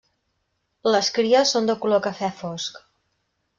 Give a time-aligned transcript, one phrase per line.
[0.95, 2.83] Les cries són de color cafè fosc.